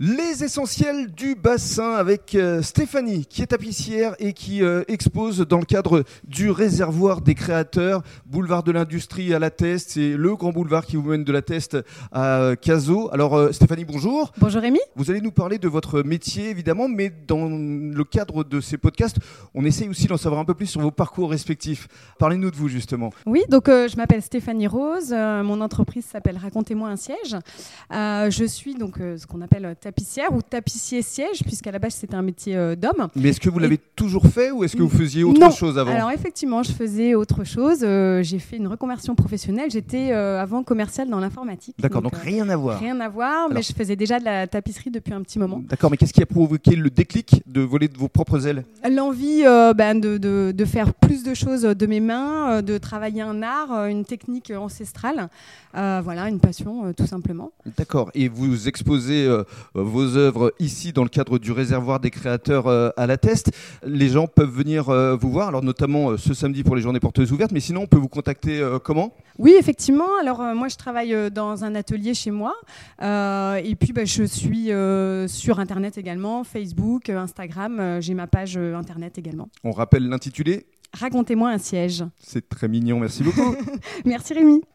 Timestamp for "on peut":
67.82-67.96